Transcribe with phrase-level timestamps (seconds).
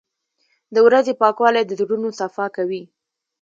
[0.73, 2.83] •د ورځې پاکوالی د زړونو صفا کوي.